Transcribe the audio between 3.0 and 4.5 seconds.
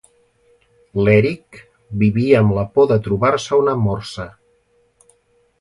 trobar-se una morsa.